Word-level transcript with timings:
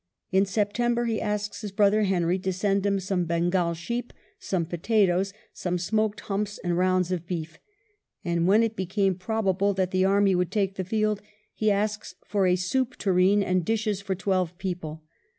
In 0.31 0.47
September 0.47 1.05
he 1.05 1.21
asks 1.21 1.61
his 1.61 1.71
brother 1.71 2.05
Henry 2.05 2.39
to 2.39 2.51
send 2.51 2.87
him" 2.87 2.99
some 2.99 3.25
Bengal 3.25 3.75
sheep, 3.75 4.11
some 4.39 4.65
potatoes, 4.65 5.31
some 5.53 5.77
smoked 5.77 6.21
humps 6.21 6.57
and 6.63 6.75
rounds 6.75 7.11
of 7.11 7.27
beef;" 7.27 7.59
and 8.25 8.47
when 8.47 8.63
it 8.63 8.75
became 8.75 9.13
probable 9.13 9.75
that 9.75 9.91
the 9.91 10.05
army 10.05 10.33
would 10.33 10.49
take 10.49 10.73
the 10.73 10.83
field, 10.83 11.21
he 11.53 11.69
asks 11.69 12.15
for 12.25 12.47
a 12.47 12.55
soup 12.55 12.97
tureen 12.97 13.43
and 13.43 13.63
dishes 13.63 14.01
for 14.01 14.15
twelve 14.15 14.57
people. 14.57 15.03